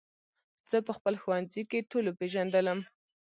زه 0.69 0.77
په 0.87 0.91
خپل 0.97 1.13
ښوونځي 1.21 1.63
کې 1.69 1.87
ټولو 1.91 2.11
پېژندلم 2.19 2.79